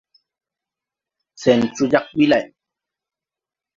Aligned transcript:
Sɛn 1.41 1.61
coo 1.75 1.85
jag 1.91 2.05
ɓi 2.15 2.25
lay. 2.31 2.45